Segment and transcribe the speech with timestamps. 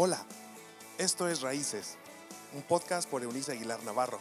[0.00, 0.24] Hola,
[0.96, 1.98] esto es Raíces,
[2.54, 4.20] un podcast por Eunice Aguilar Navarro.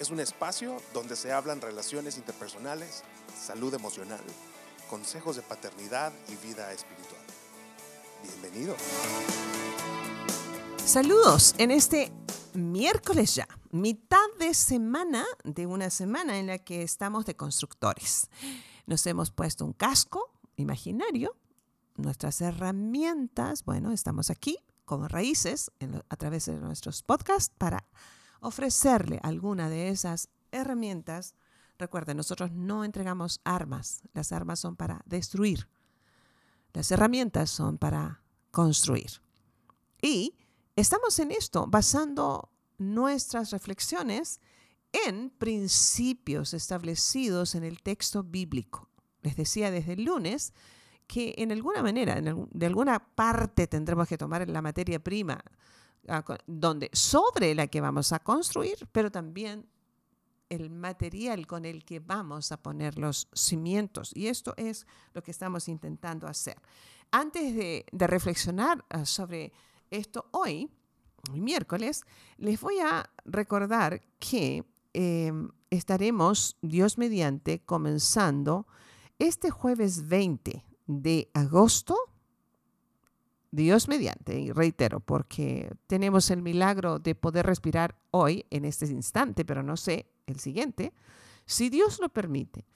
[0.00, 3.02] Es un espacio donde se hablan relaciones interpersonales,
[3.38, 4.22] salud emocional,
[4.88, 7.20] consejos de paternidad y vida espiritual.
[8.22, 8.74] Bienvenido.
[10.82, 12.10] Saludos en este
[12.54, 18.30] miércoles ya, mitad de semana de una semana en la que estamos de constructores.
[18.86, 21.36] Nos hemos puesto un casco imaginario,
[21.96, 25.70] nuestras herramientas, bueno, estamos aquí como raíces
[26.08, 27.86] a través de nuestros podcasts para
[28.40, 31.34] ofrecerle alguna de esas herramientas.
[31.78, 35.68] Recuerden, nosotros no entregamos armas, las armas son para destruir,
[36.72, 39.20] las herramientas son para construir.
[40.00, 40.34] Y
[40.76, 44.40] estamos en esto basando nuestras reflexiones
[44.92, 48.88] en principios establecidos en el texto bíblico.
[49.22, 50.54] Les decía desde el lunes
[51.06, 55.40] que en alguna manera, de alguna parte tendremos que tomar la materia prima
[56.08, 59.66] ah, donde, sobre la que vamos a construir, pero también
[60.48, 64.12] el material con el que vamos a poner los cimientos.
[64.14, 66.56] Y esto es lo que estamos intentando hacer.
[67.10, 69.52] Antes de, reflexionar ah, sobre
[69.90, 70.70] esto hoy,
[71.32, 72.02] miércoles,
[72.36, 78.66] les voy a recordar que em, estaremos, Dios mediante, comenzando
[79.18, 81.96] este jueves 20 de agosto,
[83.50, 89.44] Dios mediante, y reitero, porque tenemos el milagro de poder respirar hoy, en este instante,
[89.44, 90.92] pero no sé el siguiente,
[91.46, 92.66] si Dios lo permite,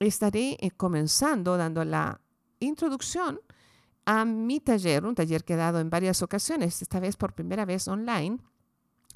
[0.00, 2.20] estaré eh, comenzando dando la
[2.60, 3.40] introducción
[4.06, 7.66] a mi taller, un taller que he dado en varias ocasiones, esta vez por primera
[7.66, 8.38] vez online,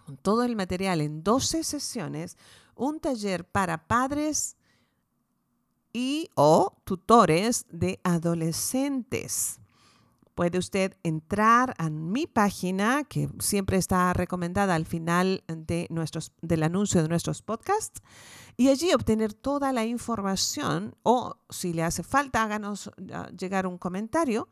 [0.04, 2.36] con todo el material en 12 sesiones,
[2.74, 4.56] un taller para padres
[5.92, 9.60] y o tutores de adolescentes.
[10.34, 16.62] Puede usted entrar a mi página, que siempre está recomendada al final de nuestros, del
[16.62, 18.00] anuncio de nuestros podcasts,
[18.56, 23.76] y allí obtener toda la información o si le hace falta, háganos ah, llegar un
[23.76, 24.48] comentario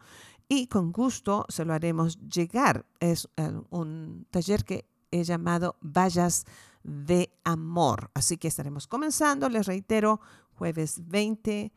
[0.48, 2.84] y con gusto se lo haremos llegar.
[2.98, 6.44] Es eh, un taller que he llamado Vallas
[6.82, 8.10] de Amor.
[8.14, 10.20] Así que estaremos comenzando, les reitero,
[10.60, 11.72] jueves 20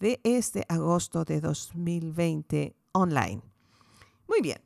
[0.00, 3.40] de este agosto de 2020 online.
[4.26, 4.60] Muy bien,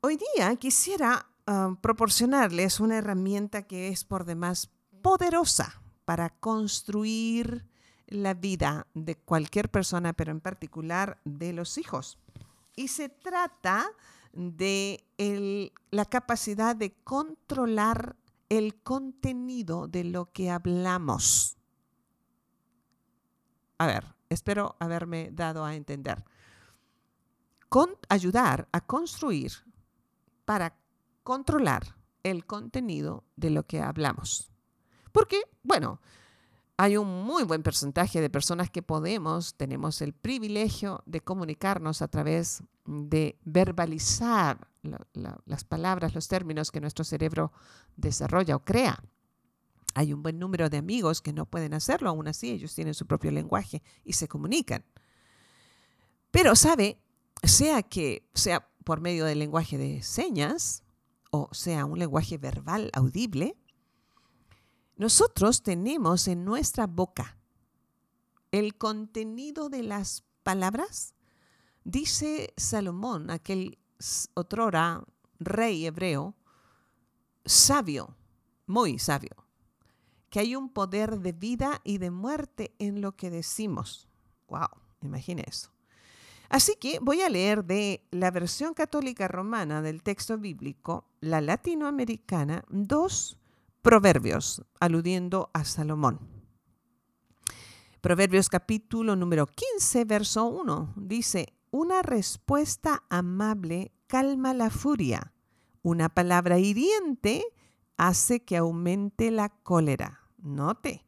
[0.00, 4.68] hoy día quisiera ah, proporcionarles una herramienta que es por demás
[5.00, 7.68] poderosa para construir
[8.08, 12.18] la vida de cualquier persona, pero en particular de los hijos.
[12.74, 13.86] Y se trata
[14.32, 15.04] de
[15.92, 18.16] la capacidad de controlar
[18.48, 21.58] el contenido de lo que hablamos.
[23.82, 26.22] A ver, espero haberme dado a entender.
[28.08, 29.50] Ayudar a construir
[30.44, 30.76] para
[31.24, 34.52] controlar el contenido de lo que hablamos.
[35.10, 36.00] Porque, bueno,
[36.76, 42.08] hay un muy buen porcentaje de personas que podemos, tenemos el privilegio de comunicarnos a
[42.08, 44.68] través de verbalizar
[45.44, 47.50] las palabras, los términos que nuestro cerebro
[47.96, 49.02] desarrolla o crea.
[49.94, 53.06] Hay un buen número de amigos que no pueden hacerlo, aún así ellos tienen su
[53.06, 54.84] propio lenguaje y se comunican.
[56.30, 56.98] Pero sabe,
[57.42, 60.82] sea que sea por medio del lenguaje de señas
[61.30, 63.56] o sea un lenguaje verbal audible,
[64.96, 67.38] nosotros tenemos en nuestra boca
[68.50, 71.14] el contenido de las palabras.
[71.84, 73.78] Dice Salomón, aquel
[74.34, 75.04] otrora
[75.38, 76.36] rey hebreo,
[77.44, 78.16] sabio,
[78.66, 79.41] muy sabio
[80.32, 84.08] que hay un poder de vida y de muerte en lo que decimos.
[84.48, 84.66] ¡Wow!
[85.02, 85.70] Imagine eso.
[86.48, 92.64] Así que voy a leer de la versión católica romana del texto bíblico, la latinoamericana,
[92.70, 93.36] dos
[93.82, 96.18] proverbios aludiendo a Salomón.
[98.00, 105.34] Proverbios capítulo número 15, verso 1, dice, una respuesta amable calma la furia,
[105.82, 107.44] una palabra hiriente
[107.98, 110.21] hace que aumente la cólera.
[110.42, 111.04] Note.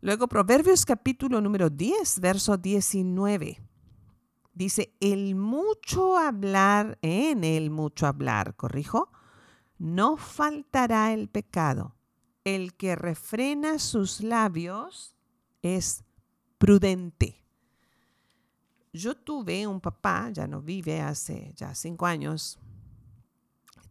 [0.00, 3.60] Luego Proverbios capítulo número 10, verso 19.
[4.54, 9.10] Dice, el mucho hablar, en el mucho hablar, corrijo,
[9.78, 11.96] no faltará el pecado.
[12.44, 15.16] El que refrena sus labios
[15.62, 16.04] es
[16.58, 17.42] prudente.
[18.92, 22.58] Yo tuve un papá, ya no vive hace ya cinco años,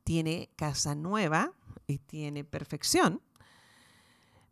[0.04, 1.54] tiene casa nueva
[1.88, 3.22] y tiene perfección.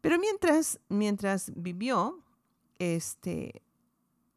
[0.01, 2.23] Pero mientras, mientras vivió,
[2.77, 3.63] este,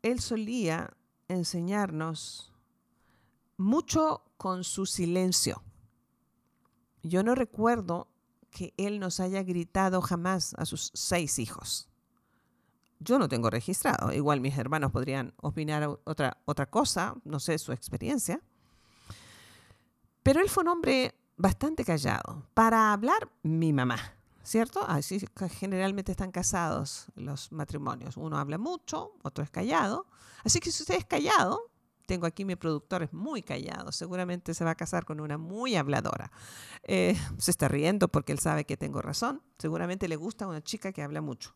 [0.03, 0.97] él solía
[1.29, 2.53] enseñarnos
[3.57, 5.63] mucho con su silencio.
[7.03, 8.09] Yo no recuerdo
[8.51, 11.89] que él nos haya gritado jamás a sus seis hijos.
[12.99, 14.13] Yo no tengo registrado.
[14.13, 18.41] Igual mis hermanos podrían opinar otra, otra cosa, no sé su experiencia.
[20.23, 22.47] Pero él fue un hombre bastante callado.
[22.55, 23.99] Para hablar, mi mamá,
[24.43, 24.85] ¿cierto?
[24.87, 25.25] Así
[25.59, 28.17] generalmente están casados los matrimonios.
[28.17, 30.07] Uno habla mucho, otro es callado.
[30.45, 31.73] Así que si usted es callado,
[32.07, 35.77] tengo aquí mi productor, es muy callado, seguramente se va a casar con una muy
[35.77, 36.31] habladora.
[36.83, 40.93] Eh, se está riendo porque él sabe que tengo razón, seguramente le gusta una chica
[40.93, 41.55] que habla mucho.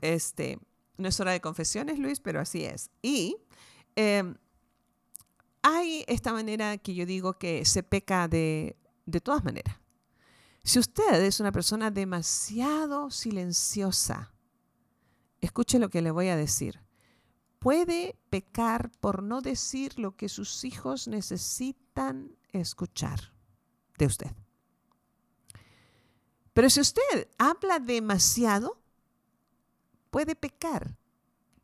[0.00, 0.58] Este,
[0.96, 2.90] no es hora de confesiones, Luis, pero así es.
[3.00, 3.36] Y
[3.96, 4.36] em,
[5.62, 9.79] hay esta manera que yo digo que se peca de, de todas maneras.
[10.62, 14.32] Si usted es una persona demasiado silenciosa,
[15.40, 16.80] escuche lo que le voy a decir.
[17.58, 23.32] Puede pecar por no decir lo que sus hijos necesitan escuchar
[23.98, 24.30] de usted.
[26.52, 28.80] Pero si usted habla demasiado,
[30.10, 30.96] puede pecar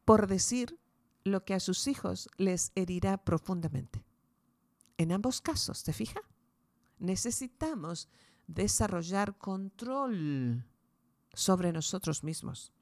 [0.04, 0.78] por decir
[1.25, 4.04] lo que a sus hijos les herirá profundamente.
[4.96, 6.20] En ambos casos, ¿te fija?
[6.99, 8.08] Necesitamos
[8.46, 10.64] desarrollar control
[11.32, 12.72] sobre nosotros mismos.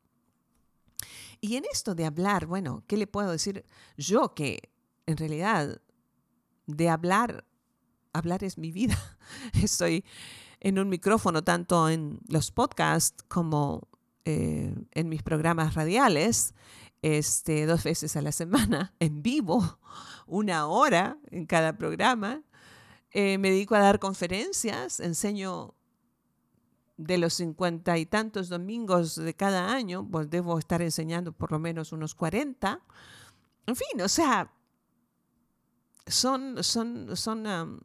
[1.41, 3.67] Y en esto de hablar, bueno, ¿qué le puedo decir?
[3.97, 4.71] Yo que
[5.07, 5.81] en realidad
[6.67, 7.45] de hablar,
[8.13, 8.97] hablar es mi vida.
[9.63, 10.05] Estoy
[10.61, 13.89] en un micrófono tanto en los podcasts como
[14.25, 16.55] eh, en mis programas radiales,
[17.03, 19.79] este, dos veces a la semana, en vivo,
[20.27, 22.43] una hora en cada programa.
[23.15, 25.75] Eh, me dedico a dar conferencias, enseño
[26.99, 31.59] de los cincuenta y tantos domingos de cada año, pues debo estar enseñando por lo
[31.59, 32.83] menos unos 40.
[33.67, 34.53] En fin, o sea,
[36.07, 37.81] son, son, son,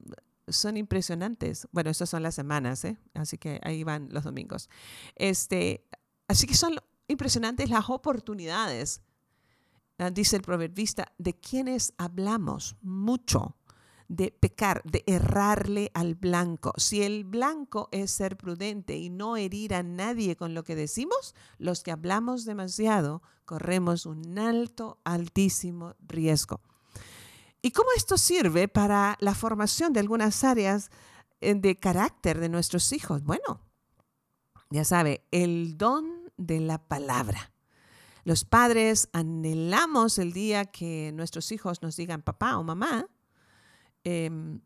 [0.47, 1.67] son impresionantes.
[1.71, 2.97] Bueno, estas son las semanas, ¿eh?
[3.13, 4.69] así que ahí van los domingos.
[5.15, 5.85] Este,
[6.29, 6.75] Así que son
[7.07, 9.01] impresionantes las oportunidades,
[9.97, 13.57] ah, dice el proverbista, de quienes hablamos mucho
[14.09, 16.73] de pecar, de errarle al blanco.
[16.77, 21.35] Si el blanco es ser prudente y no herir a nadie con lo que decimos,
[21.59, 26.59] los que hablamos demasiado corremos un alto, altísimo riesgo.
[27.61, 30.89] ¿Y cómo esto sirve para la formación de algunas áreas
[31.39, 33.23] eh, de carácter de nuestros hijos?
[33.23, 33.61] Bueno,
[34.71, 37.51] ya sabe, el don de la palabra.
[38.23, 43.07] Los padres anhelamos el día que nuestros hijos nos digan papá o mamá,
[44.09, 44.61] em,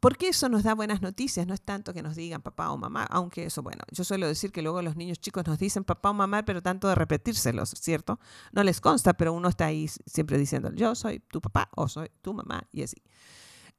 [0.00, 3.04] porque eso nos da buenas noticias, no es tanto que nos digan papá o mamá,
[3.10, 6.14] aunque eso, bueno, yo suelo decir que luego los niños chicos nos dicen papá o
[6.14, 8.20] mamá, pero tanto de repetírselos, ¿cierto?
[8.52, 12.10] No les consta, pero uno está ahí siempre diciendo yo soy tu papá o soy
[12.22, 13.02] tu mamá y así.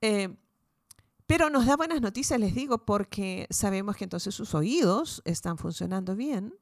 [0.01, 0.36] Eh,
[1.25, 6.15] pero nos da buenas noticias, les digo, porque sabemos que entonces sus oídos están funcionando
[6.15, 6.53] bien,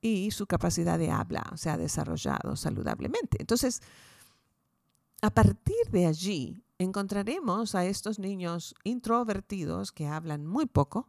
[0.00, 3.38] y su capacidad de habla se ha desarrollado saludablemente.
[3.40, 3.82] Entonces,
[5.22, 11.08] a partir de allí, encontraremos a estos niños introvertidos que hablan muy poco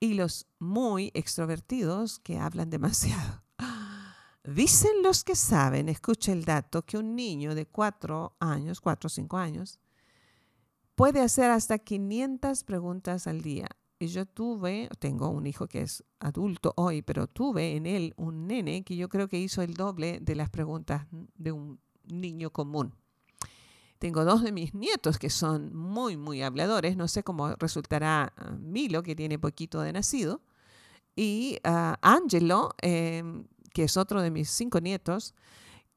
[0.00, 3.42] y los muy extrovertidos que hablan demasiado.
[4.44, 9.10] Dicen los que saben, escucha el dato, que un niño de cuatro años, cuatro o
[9.10, 9.78] cinco años,
[10.94, 13.68] puede hacer hasta 500 preguntas al día
[14.02, 18.48] y yo tuve, tengo un hijo que es adulto hoy, pero tuve en él un
[18.48, 21.06] nene que yo creo que hizo el doble de las preguntas
[21.36, 21.78] de un
[22.08, 22.96] niño común.
[24.02, 26.96] Tengo dos de mis nietos que son muy, muy habladores.
[26.96, 30.40] No sé cómo resultará ah, Milo, que tiene poquito de nacido.
[31.14, 35.36] Y uh, Angelo, em, que es otro de mis cinco nietos,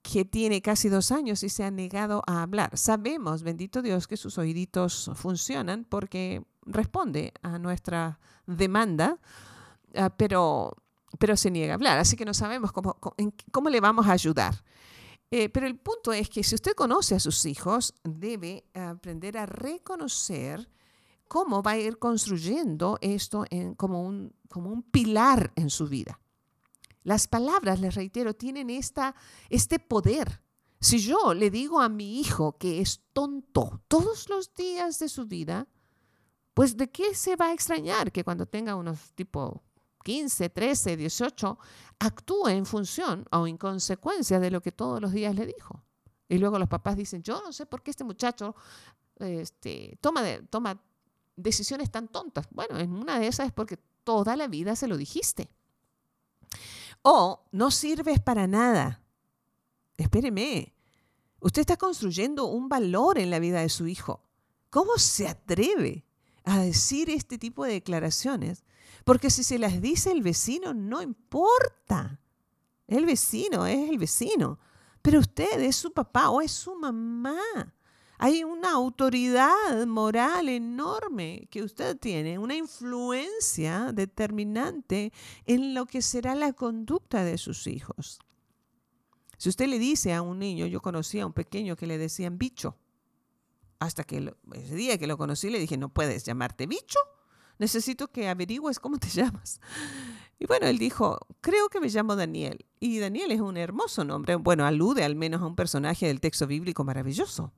[0.03, 2.77] que tiene casi dos años y se ha negado a hablar.
[2.77, 9.17] Sabemos, bendito Dios, que sus oíditos funcionan porque responde a nuestra demanda,
[9.95, 10.77] ah, pero,
[11.17, 11.97] pero se niega a hablar.
[11.97, 12.99] Así que no sabemos cómo,
[13.51, 14.63] cómo, le vamos a ayudar.
[15.37, 19.45] Eh, pero el punto es que si usted conoce a sus hijos, debe aprender a
[19.45, 20.69] reconocer
[21.27, 23.43] cómo va a ir construyendo esto
[23.75, 26.21] como, un, como un pilar en su vida.
[27.03, 29.13] Las palabras, les reitero, tienen esta,
[29.49, 30.41] este poder.
[30.79, 35.25] Si yo le digo a mi hijo que es tonto todos los días de su
[35.25, 35.67] vida,
[36.53, 39.64] pues de qué se va a extrañar que cuando tenga unos tipo
[40.05, 41.57] 15, 13, 18,
[41.97, 45.83] actúe en función o en consecuencia de lo que todos los días le dijo.
[46.29, 48.55] Y luego los papás dicen, yo no sé por qué este muchacho
[49.17, 50.79] este, toma, toma
[51.35, 52.47] decisiones tan tontas.
[52.51, 55.49] Bueno, en una de esas es porque toda la vida se lo dijiste.
[57.01, 59.01] O no sirves para nada.
[59.97, 60.75] Espéreme,
[61.39, 64.21] usted está construyendo un valor en la vida de su hijo
[64.75, 66.03] ¿Cómo se atreve
[66.43, 68.65] a decir este tipo de declaraciones?
[69.05, 72.19] Porque si se las dice el vecino, no importa.
[72.87, 74.59] El vecino es el vecino.
[75.01, 77.39] Pero usted es su papá o es su mamá.
[78.17, 85.13] Hay una autoridad moral enorme que usted tiene, una influencia determinante
[85.45, 88.19] en lo que será la conducta de sus hijos.
[89.37, 92.39] Si usted le dice a un niño, yo conocí a un pequeño que le decían
[92.39, 92.77] bicho,
[93.79, 96.97] hasta que ese día que lo conocí le dije, no puedes llamarte bicho,
[97.59, 99.59] necesito que averigües cómo te llamas.
[100.39, 102.65] Y bueno, él dijo, creo que me llamo Daniel.
[102.79, 106.45] Y Daniel es un hermoso nombre, bueno, alude al menos a un personaje del texto
[106.47, 107.53] bíblico maravilloso.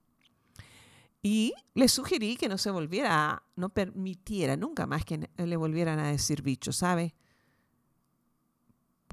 [1.24, 6.12] Y le sugerí que no se volviera, no permitiera nunca más que le volvieran a
[6.12, 7.16] decir bicho, ¿sabe?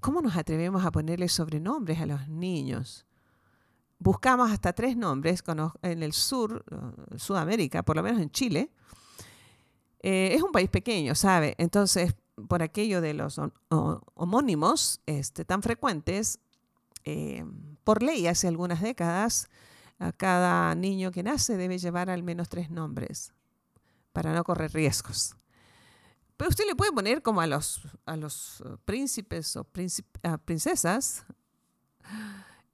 [0.01, 3.07] ¿Cómo nos atrevemos a ponerle sobrenombres a los niños?
[3.99, 5.43] Buscamos hasta tres nombres
[5.81, 8.71] en el sur, eh, Sudamérica, por lo menos en Chile.
[10.07, 11.55] Eh, es un país pequeño, ¿sabe?
[11.57, 12.15] Entonces,
[12.47, 16.41] por aquello de los homónimos este, tan frecuentes,
[17.05, 17.43] eh,
[17.85, 19.49] por ley hace algunas décadas,
[19.99, 23.33] a cada niño que nace debe llevar al menos tres nombres
[24.13, 25.37] para no correr riesgos.
[26.37, 29.65] Pero usted le puede poner como a los, a los príncipes o
[30.45, 31.25] princesas,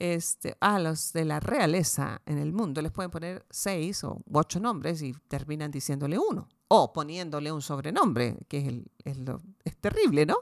[0.01, 4.59] este, a los de la realeza en el mundo, les pueden poner seis o ocho
[4.59, 6.49] nombres y terminan diciéndole uno.
[6.73, 9.15] O poniéndole un sobrenombre, que es,
[9.65, 10.37] es terrible, ¿no?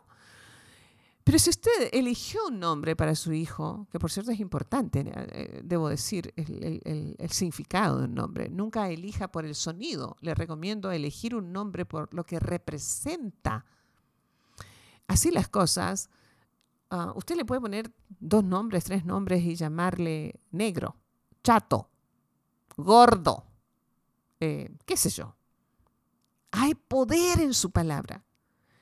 [1.29, 5.61] Pero si usted eligió un nombre para su hijo, que por cierto es importante, eh,
[5.63, 10.17] debo decir, el, significado de un nombre, nunca elija por el sonido.
[10.23, 13.67] Le recomiendo elegir un nombre por lo que representa.
[15.07, 16.09] Así las cosas,
[16.89, 20.97] ah, usted le puede poner dos nombres, tres nombres y llamarle negro,
[21.45, 21.91] chato,
[22.75, 23.45] gordo,
[24.41, 25.37] eh, qué sé yo.
[26.50, 28.25] Hay poder en su palabra.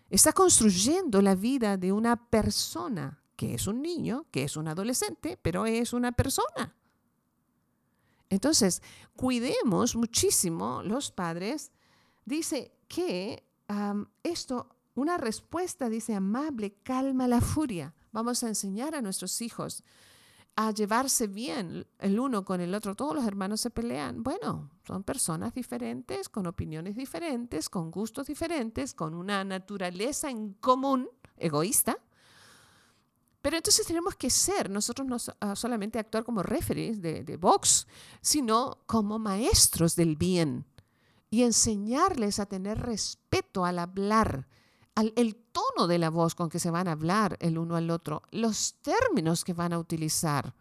[0.08, 5.38] Está construyendo la vida de una persona, que es un niño, que es un adolescente,
[5.40, 6.74] pero es una persona.
[8.30, 8.82] Entonces,
[9.14, 11.72] cuidemos muchísimo los padres.
[12.24, 13.44] Dice que
[14.22, 17.94] esto, una respuesta, dice, amable, calma la furia.
[18.12, 19.84] Vamos a enseñar a nuestros hijos
[20.56, 22.94] a llevarse bien el uno con el otro.
[22.94, 24.22] Todos los hermanos se pelean.
[24.22, 31.08] Bueno, son personas diferentes, con opiniones diferentes, con gustos diferentes, con una naturaleza en común,
[31.36, 31.98] egoísta.
[33.42, 37.86] Pero entonces tenemos que ser, nosotros no ah, solamente actuar como referees de, de box,
[38.20, 40.64] sino como maestros del bien
[41.30, 44.48] y enseñarles a tener respeto al hablar,
[44.96, 48.22] el tono de la voz con que se van a hablar el uno al otro,
[48.30, 50.54] los términos que van a utilizar.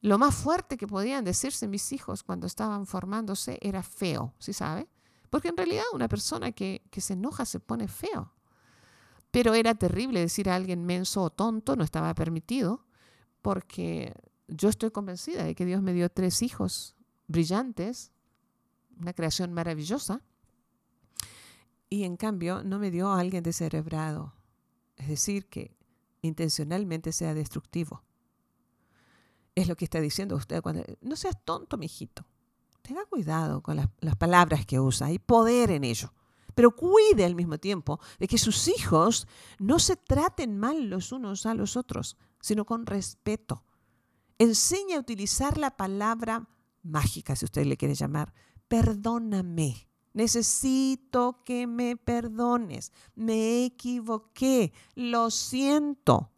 [0.00, 4.88] Lo más fuerte que podían decirse mis hijos cuando estaban formándose era feo, ¿sí sabe?
[5.30, 8.32] Porque en realidad una persona que, que se enoja se pone feo.
[9.30, 12.86] Pero era terrible decir a alguien menso o tonto, no estaba permitido,
[13.42, 14.14] porque
[14.46, 18.12] yo estoy convencida de que Dios me dio tres hijos brillantes,
[19.00, 20.22] una creación maravillosa,
[21.88, 24.34] y en cambio no me dio a alguien descerebrado,
[24.96, 25.76] es decir, que
[26.22, 28.02] intencionalmente sea destructivo.
[29.54, 32.24] Es lo que está diciendo usted cuando no seas tonto, mijito.
[32.82, 36.12] Tenga cuidado con las, las palabras que usa, hay poder en ello.
[36.54, 39.28] Pero cuide al mismo tiempo de que sus hijos
[39.58, 43.64] no se traten mal los unos a los otros, sino con respeto.
[44.38, 46.48] Enseña a utilizar la palabra
[46.82, 48.32] mágica, si usted le quiere llamar,
[48.68, 49.87] perdóname.
[50.12, 52.92] Necesito que me perdones.
[53.14, 54.72] Me equivoqué.
[54.94, 56.30] Lo siento.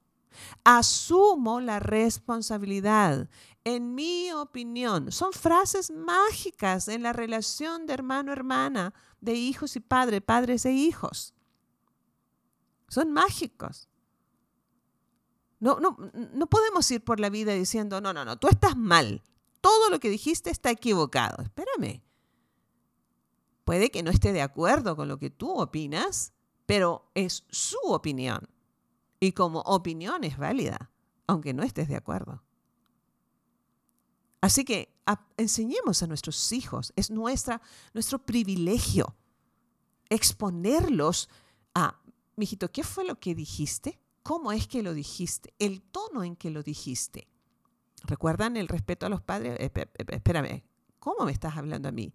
[0.64, 3.28] Asumo la responsabilidad.
[3.64, 10.22] En mi opinión, son frases mágicas en la relación de hermano-hermana, de hijos y padres,
[10.22, 11.34] padres e hijos.
[12.88, 13.88] Son mágicos.
[15.58, 15.96] No, no,
[16.32, 19.22] no podemos ir por la vida diciendo, no, no, no, tú estás mal.
[19.60, 21.42] Todo lo que dijiste está equivocado.
[21.42, 22.02] Espérame.
[23.70, 26.32] Puede que no esté de acuerdo con lo que tú opinas,
[26.66, 28.48] pero es su opinión.
[29.20, 30.90] Y como opinión es válida,
[31.28, 32.42] aunque no estés de acuerdo.
[34.40, 34.92] Así que
[35.36, 37.62] enseñemos a nuestros hijos, es nuestra,
[37.94, 39.14] nuestro privilegio
[40.08, 41.28] exponerlos
[41.72, 42.00] a,
[42.34, 44.00] mijito, ¿qué fue lo que dijiste?
[44.24, 45.54] ¿Cómo es que lo dijiste?
[45.60, 47.28] El tono en que lo dijiste.
[48.02, 49.56] ¿Recuerdan el respeto a los padres?
[49.60, 50.64] Espérame,
[50.98, 52.12] ¿cómo me estás hablando a mí?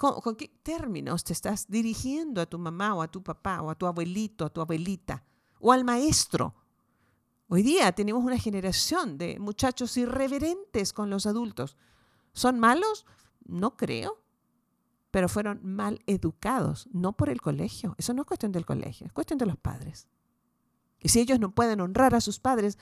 [0.00, 3.74] ¿Con, qué términos te estás dirigiendo a tu mamá o a tu papá o a
[3.74, 5.22] tu abuelito, a tu abuelita
[5.58, 6.54] o al maestro?
[7.48, 11.76] Hoy día tenemos una generación de muchachos irreverentes con los adultos.
[12.32, 13.04] ¿Son malos?
[13.44, 14.22] No creo.
[15.10, 17.94] pero fueron mal educados, no por el colegio.
[17.98, 20.08] Eso no es cuestión del colegio, es cuestión de los padres.
[20.98, 22.78] Y si ellos no pueden honrar a sus padres,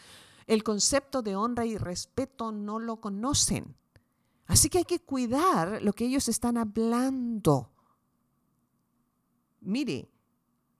[0.46, 3.74] el concepto de honra y respeto no lo conocen.
[4.48, 7.70] Así que hay que cuidar lo que ellos están hablando.
[9.60, 10.10] Mire,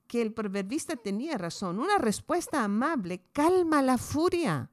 [0.07, 1.79] que el proverbista tenía razón.
[1.79, 4.71] Una respuesta amable calma la furia.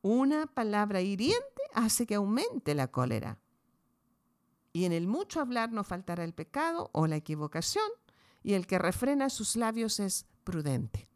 [0.00, 3.38] Una palabra hiriente hace que aumente la cólera.
[4.72, 7.84] Y en el mucho hablar no faltará el pecado o la equivocación,
[8.42, 11.10] y el que refrena sus labios es prudente.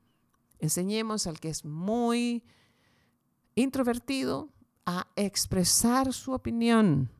[0.59, 2.45] Enseñemos al que es muy
[3.55, 4.50] introvertido
[4.87, 7.11] a expresar su opinión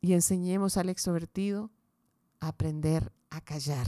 [0.00, 1.70] y enseñemos al extrovertido
[2.40, 3.86] a aprender a callar.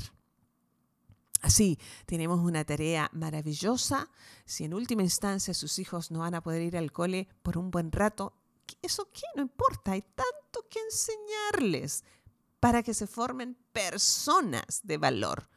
[1.40, 4.10] Así, tenemos una tarea maravillosa.
[4.44, 7.70] Si en última instancia sus hijos no van a poder ir al cole por un
[7.70, 8.34] buen rato,
[8.82, 9.22] ¿eso qué?
[9.36, 12.04] No importa, hay tanto que enseñarles
[12.58, 15.48] para que se formen personas de valor.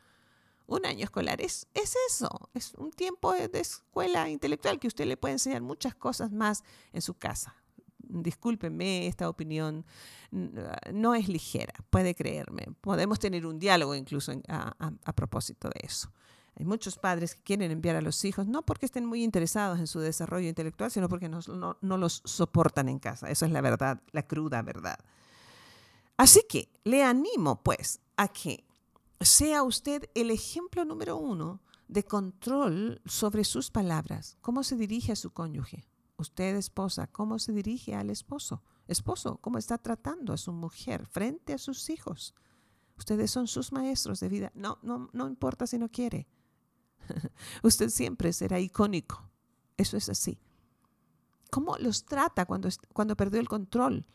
[0.72, 5.18] Un año escolar es, es eso, es un tiempo de, escuela intelectual que usted le
[5.18, 6.64] puede enseñar muchas cosas más
[6.94, 7.54] en su casa.
[7.98, 9.86] Discúlpeme, esta opinión
[10.32, 12.68] no es ligera, puede creerme.
[12.80, 16.10] Podemos tener un diálogo incluso a, propósito de eso.
[16.56, 19.88] Hay muchos padres que quieren enviar a los hijos, no porque estén muy interesados en
[19.88, 21.42] su desarrollo intelectual, sino porque no,
[21.82, 23.30] no, los soportan en casa.
[23.30, 25.00] Eso es la verdad, la cruda verdad.
[26.16, 28.64] Así que le animo pues a que
[29.22, 34.38] sea usted el ejemplo número uno de control sobre sus palabras.
[34.42, 35.86] ¿Cómo se dirige a su cónyuge?
[36.18, 38.64] Usted, esposa, ¿cómo se dirige al esposo?
[38.88, 42.36] Esposo, ¿cómo está tratando a su mujer frente a sus hijos?
[42.98, 44.52] Ustedes son sus maestros de vida.
[44.54, 46.28] No, no, no importa si no quiere.
[47.64, 49.30] Usted siempre será icónico.
[49.78, 50.40] Eso es así.
[51.50, 54.06] ¿Cómo los trata cuando, cuando perdió el control?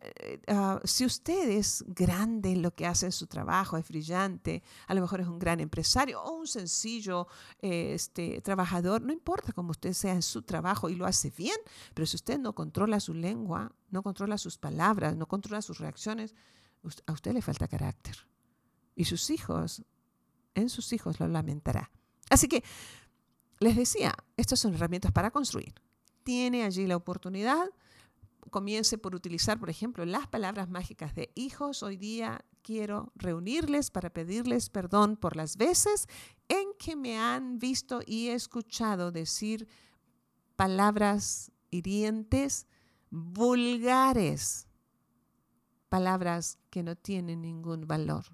[0.00, 4.62] Eh, ah, si usted es grande en lo que hace en su trabajo, es brillante,
[4.86, 7.26] a lo mejor es un gran empresario o un sencillo
[7.60, 11.56] este, trabajador, no importa cómo usted sea en su trabajo y lo hace bien,
[11.94, 16.34] pero si usted no controla su lengua, no controla sus palabras, no controla sus reacciones,
[17.06, 18.16] a usted le falta carácter.
[18.94, 19.82] Y sus hijos,
[20.54, 21.90] en sus hijos lo lamentará.
[22.30, 22.62] Así que,
[23.58, 25.74] les decía, estas son herramientas para construir.
[26.22, 27.68] Tiene allí la oportunidad
[28.50, 31.82] comience por utilizar, por ejemplo, las palabras mágicas de hijos.
[31.82, 36.06] Hoy día quiero reunirles para pedirles perdón por las veces
[36.48, 39.68] en que me han visto y escuchado decir
[40.56, 42.66] palabras hirientes,
[43.10, 44.68] vulgares,
[45.88, 48.24] palabras que no tienen ningún valor.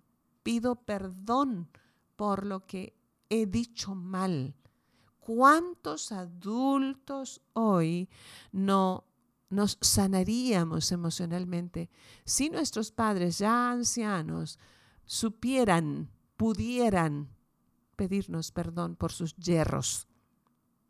[0.43, 1.69] Pido perdón
[2.17, 2.97] por lo que
[3.29, 4.55] he dicho mal.
[5.19, 8.09] ¿Cuántos adultos hoy
[8.53, 9.05] no
[9.51, 11.91] nos sanaríamos emocionalmente
[12.25, 14.59] si nuestros padres ya ancianos
[15.05, 17.29] supieran, pudieran
[17.97, 20.09] pedirnos perdón por sus yerros.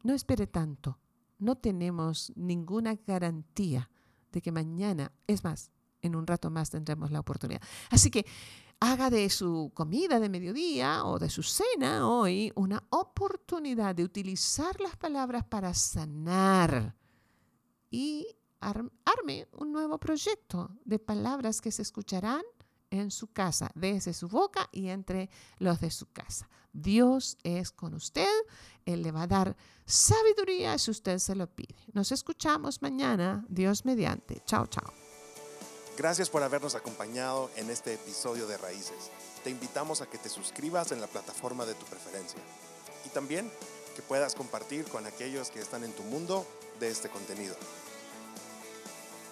[0.03, 0.99] No espere tanto.
[1.39, 3.91] No tenemos ninguna garantía
[4.33, 7.63] de que mañana, es más, en un rato más tendremos la oportunidad.
[7.91, 8.25] Así que
[8.81, 14.81] haga de su comida de mediodía o de su cena hoy una oportunidad de utilizar
[14.81, 16.95] las palabras para sanar
[17.91, 18.37] y
[18.71, 22.43] arme un nuevo proyecto de palabras que se escucharán
[22.91, 26.49] en su casa, desde su boca y entre los de su casa.
[26.73, 28.33] Dios es con usted,
[28.85, 31.75] Él le va a dar sabiduría si usted se lo pide.
[31.93, 34.43] Nos escuchamos mañana, Dios mediante.
[34.45, 34.93] Chao, chao.
[35.97, 39.11] Gracias por habernos acompañado en este episodio de Raíces.
[39.45, 42.41] Te invitamos a que te suscribas en la plataforma de tu preferencia
[43.05, 43.51] y también
[43.95, 46.45] que puedas compartir con aquellos que están en tu mundo
[46.81, 47.55] de este contenido.